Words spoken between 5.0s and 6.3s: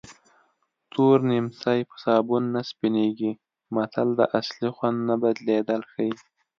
نه بدلېدل ښيي